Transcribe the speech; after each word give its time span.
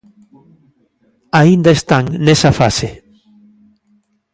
Aínda 1.41 1.71
están 1.79 2.05
nesa 2.25 2.51
fase. 2.59 2.89